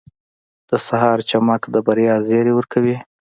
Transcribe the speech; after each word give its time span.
•د 0.69 0.71
سهار 0.87 1.19
چمک 1.29 1.61
د 1.73 1.75
بریا 1.87 2.15
زیری 2.27 2.53
ورکوي. 2.55 2.95